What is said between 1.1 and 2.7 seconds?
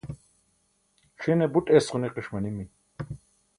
c̣ʰine buṭ es ġuniqiṣ manimi